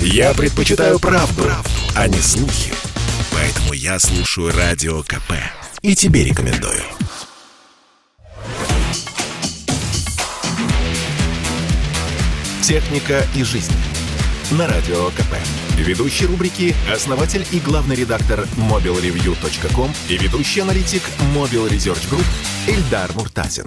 [0.00, 2.72] Я предпочитаю правду, правду, а не слухи.
[3.32, 5.32] Поэтому я слушаю Радио КП.
[5.82, 6.82] И тебе рекомендую.
[12.62, 13.72] Техника и жизнь.
[14.50, 15.34] На Радио КП.
[15.76, 21.02] Ведущий рубрики– основатель и главный редактор mobilreview.com и ведущий аналитик
[21.34, 22.24] Mobile Research Group
[22.66, 23.66] Эльдар Муртазин.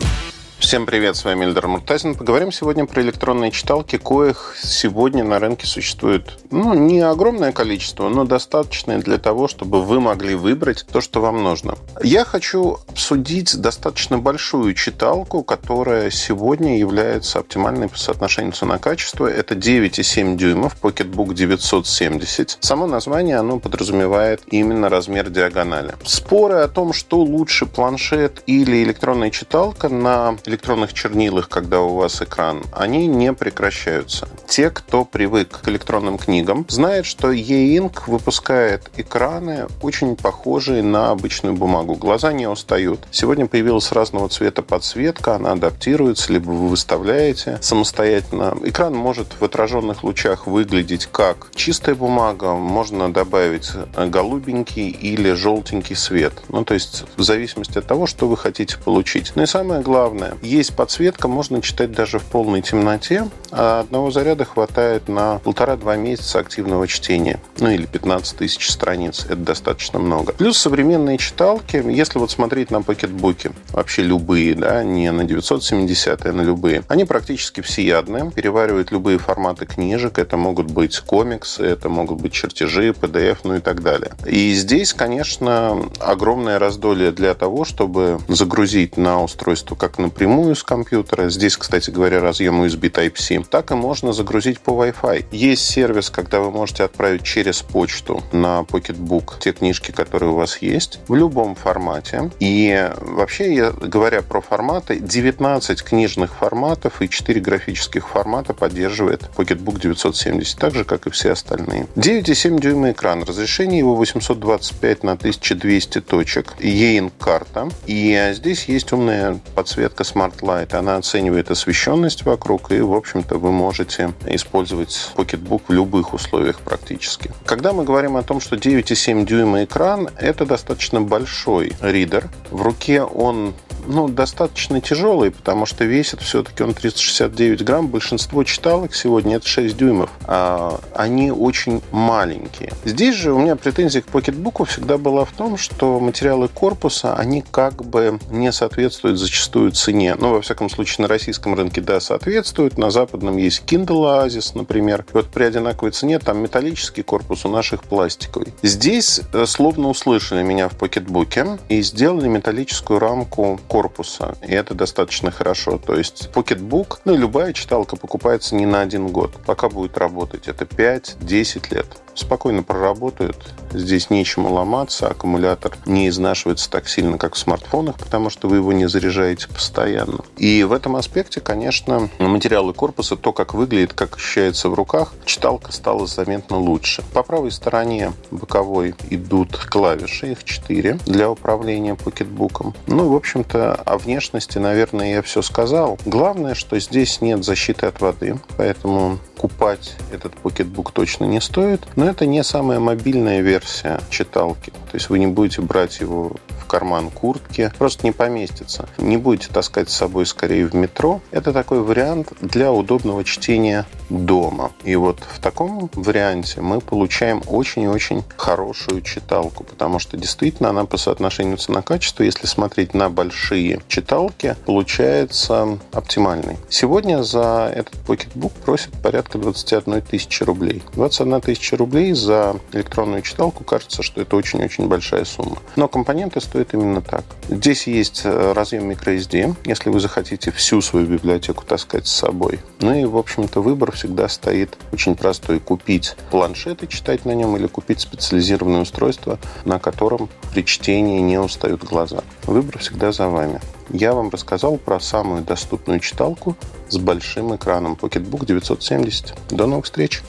[0.70, 2.14] Всем привет, с вами Эльдар Муртазин.
[2.14, 8.24] Поговорим сегодня про электронные читалки, коих сегодня на рынке существует, ну, не огромное количество, но
[8.24, 11.76] достаточное для того, чтобы вы могли выбрать то, что вам нужно.
[12.04, 19.26] Я хочу обсудить достаточно большую читалку, которая сегодня является оптимальной по соотношению цена-качество.
[19.26, 22.60] Это 9,7 дюймов, PocketBook 970.
[22.60, 25.96] Само название, оно подразумевает именно размер диагонали.
[26.06, 32.22] Споры о том, что лучше планшет или электронная читалка на электронных чернилах, когда у вас
[32.22, 34.28] экран, они не прекращаются.
[34.46, 41.56] Те, кто привык к электронным книгам, знают, что E-Ink выпускает экраны, очень похожие на обычную
[41.56, 41.96] бумагу.
[41.96, 43.08] Глаза не устают.
[43.10, 48.58] Сегодня появилась разного цвета подсветка, она адаптируется, либо вы выставляете самостоятельно.
[48.64, 56.34] Экран может в отраженных лучах выглядеть как чистая бумага, можно добавить голубенький или желтенький свет.
[56.50, 59.32] Ну, то есть в зависимости от того, что вы хотите получить.
[59.36, 64.46] Ну и самое главное, есть подсветка, можно читать даже в полной темноте, а одного заряда
[64.46, 67.40] хватает на полтора-два месяца активного чтения.
[67.60, 69.26] Ну или 15 тысяч страниц.
[69.26, 70.34] Это достаточно много.
[70.34, 76.34] Плюс современные читалки, если вот смотреть на покетбуки, вообще любые, да, не на 970, а
[76.34, 80.18] на любые, они практически всеядные, переваривают любые форматы книжек.
[80.18, 84.12] Это могут быть комиксы, это могут быть чертежи, PDF, ну и так далее.
[84.26, 90.64] И здесь, конечно, огромное раздолье для того, чтобы загрузить на устройство как напрямую напрямую с
[90.64, 91.30] компьютера.
[91.30, 93.44] Здесь, кстати говоря, разъем USB Type-C.
[93.50, 95.26] Так и можно загрузить по Wi-Fi.
[95.32, 100.60] Есть сервис, когда вы можете отправить через почту на Pocketbook те книжки, которые у вас
[100.62, 102.32] есть, в любом формате.
[102.40, 109.80] И вообще, я, говоря про форматы, 19 книжных форматов и 4 графических формата поддерживает Pocketbook
[109.82, 111.88] 970, так же, как и все остальные.
[111.98, 113.24] 9,7 дюйма экран.
[113.24, 116.56] Разрешение его 825 на 1200 точек.
[116.60, 117.68] E-Ink карта.
[117.88, 120.76] И здесь есть умная подсветка Smart Light.
[120.76, 127.32] Она оценивает освещенность вокруг, и, в общем-то, вы можете использовать Pocketbook в любых условиях практически.
[127.46, 132.30] Когда мы говорим о том, что 9,7 дюйма экран, это достаточно большой ридер.
[132.52, 133.54] В руке он
[133.88, 137.88] ну, достаточно тяжелый, потому что весит все-таки он 369 грамм.
[137.88, 140.10] Большинство читалок сегодня это 6 дюймов.
[140.26, 142.72] А они очень маленькие.
[142.86, 147.44] Здесь же у меня претензия к покетбуку всегда была в том, что материалы корпуса, они
[147.50, 150.16] как бы не соответствуют зачастую цене.
[150.20, 152.78] Ну, во всяком случае, на российском рынке, да, соответствуют.
[152.78, 155.06] На западном есть Kindle Oasis, например.
[155.14, 158.54] Вот при одинаковой цене там металлический корпус, у наших пластиковый.
[158.62, 164.36] Здесь э, словно услышали меня в покетбуке и сделали металлическую рамку корпуса.
[164.46, 165.78] И это достаточно хорошо.
[165.78, 169.38] То есть Pocketbook, ну любая читалка покупается не на один год.
[169.46, 171.88] Пока будет работать, это 5-10 лет
[172.20, 173.54] спокойно проработают.
[173.72, 178.74] Здесь нечему ломаться, аккумулятор не изнашивается так сильно, как в смартфонах, потому что вы его
[178.74, 180.20] не заряжаете постоянно.
[180.38, 185.72] И в этом аспекте, конечно, материалы корпуса, то, как выглядит, как ощущается в руках, читалка
[185.72, 187.04] стала заметно лучше.
[187.14, 192.74] По правой стороне боковой идут клавиши, их 4 для управления PocketBook ом.
[192.88, 195.98] Ну, в общем-то, о внешности, наверное, я все сказал.
[196.06, 201.82] Главное, что здесь нет защиты от воды, поэтому купать этот PocketBook точно не стоит.
[201.96, 204.72] Но это не самая мобильная версия читалки.
[204.72, 206.34] То есть вы не будете брать его
[206.70, 208.88] карман куртки, просто не поместится.
[208.98, 211.22] Не будете таскать с собой скорее в метро.
[211.32, 214.72] Это такой вариант для удобного чтения дома.
[214.84, 220.98] И вот в таком варианте мы получаем очень-очень хорошую читалку, потому что действительно она по
[220.98, 226.58] соотношению цена-качество, если смотреть на большие читалки, получается оптимальной.
[226.70, 230.84] Сегодня за этот покетбук просят порядка 21 тысячи рублей.
[230.94, 235.58] 21 тысяча рублей за электронную читалку кажется, что это очень-очень большая сумма.
[235.76, 237.24] Но компоненты стоят именно так.
[237.50, 242.60] Здесь есть э, разъем microSD, если вы захотите всю свою библиотеку таскать с собой.
[242.80, 245.60] Ну и, в общем-то, выбор всегда стоит очень простой.
[245.60, 251.40] Купить планшет и читать на нем или купить специализированное устройство, на котором при чтении не
[251.40, 252.24] устают глаза.
[252.44, 253.62] Выбор всегда за вами.
[253.92, 256.56] Я вам рассказал про самую доступную читалку
[256.90, 259.34] с большим экраном PocketBook 970.
[259.50, 260.22] До новых встреч!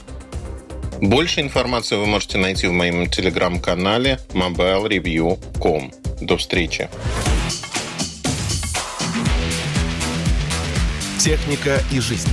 [1.01, 6.00] Больше информации вы можете найти в моем телеграм-канале mobilereview.com.
[6.21, 6.89] До встречи!
[11.19, 12.31] Техника и жизнь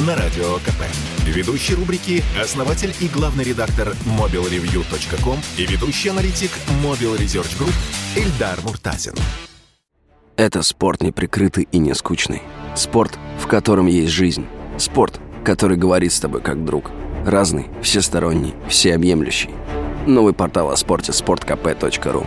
[0.00, 0.82] на Радио КП.
[1.26, 6.50] Ведущий рубрики– основатель и главный редактор mobilreview.com и ведущий аналитик
[6.82, 7.74] Mobile Research Group
[8.16, 9.14] Эльдар Муртазин.
[10.36, 12.42] Это спорт неприкрытый и не скучный.
[12.74, 14.46] Спорт, в котором есть жизнь.
[14.78, 16.90] Спорт, который говорит с тобой как друг.
[17.26, 19.50] Разный, всесторонний, всеобъемлющий.
[20.06, 22.26] Новый портал о спорте– sportkp.ru